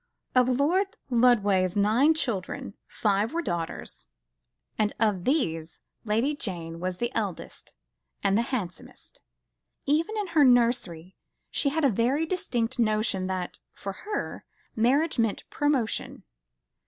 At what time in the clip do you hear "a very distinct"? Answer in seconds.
11.85-12.79